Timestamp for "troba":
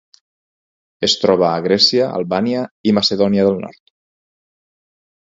1.25-1.45